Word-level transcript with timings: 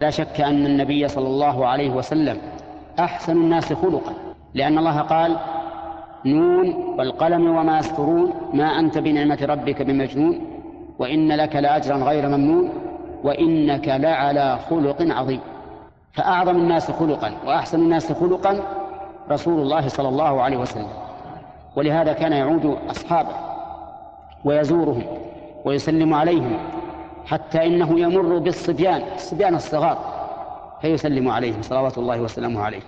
لا 0.00 0.10
شك 0.10 0.40
أن 0.40 0.66
النبي 0.66 1.08
صلى 1.08 1.26
الله 1.26 1.66
عليه 1.66 1.90
وسلم 1.90 2.38
أحسن 2.98 3.32
الناس 3.32 3.72
خلقا 3.72 4.12
لأن 4.54 4.78
الله 4.78 5.00
قال 5.00 5.36
نون 6.26 6.74
والقلم 6.98 7.56
وما 7.56 7.78
يسطرون 7.78 8.32
ما 8.54 8.64
أنت 8.64 8.98
بنعمة 8.98 9.38
ربك 9.42 9.82
بمجنون 9.82 10.40
وإن 10.98 11.32
لك 11.32 11.56
لأجرا 11.56 11.96
غير 11.96 12.28
ممنون 12.28 12.70
وإنك 13.24 13.88
لعلى 13.88 14.58
خلق 14.70 14.96
عظيم. 15.00 15.40
فأعظم 16.12 16.56
الناس 16.56 16.90
خلقا 16.90 17.32
وأحسن 17.46 17.80
الناس 17.80 18.12
خلقا 18.12 18.60
رسول 19.30 19.60
الله 19.62 19.88
صلى 19.88 20.08
الله 20.08 20.42
عليه 20.42 20.56
وسلم 20.56 20.88
ولهذا 21.76 22.12
كان 22.12 22.32
يعود 22.32 22.76
أصحابه 22.90 23.34
ويزورهم 24.44 25.02
ويسلم 25.64 26.14
عليهم 26.14 26.58
حتى 27.30 27.66
إنه 27.66 28.00
يمر 28.00 28.38
بالصبيان 28.38 29.02
الصبيان 29.14 29.54
الصغار 29.54 29.98
فيسلم 30.82 31.28
عليهم 31.28 31.62
صلوات 31.62 31.98
الله 31.98 32.20
وسلامه 32.20 32.60
عليه. 32.62 32.80